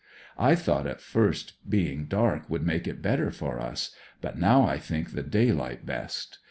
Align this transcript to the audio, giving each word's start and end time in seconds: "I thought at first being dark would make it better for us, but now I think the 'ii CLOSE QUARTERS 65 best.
"I 0.49 0.55
thought 0.55 0.87
at 0.87 0.99
first 0.99 1.53
being 1.69 2.05
dark 2.05 2.49
would 2.49 2.65
make 2.65 2.87
it 2.87 3.03
better 3.03 3.29
for 3.29 3.59
us, 3.59 3.95
but 4.19 4.35
now 4.35 4.65
I 4.65 4.79
think 4.79 5.11
the 5.11 5.21
'ii 5.21 5.29
CLOSE 5.29 5.29
QUARTERS 5.29 5.67
65 5.67 5.85
best. 5.85 6.37